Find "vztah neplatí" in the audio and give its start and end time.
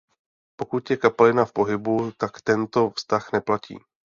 2.89-3.79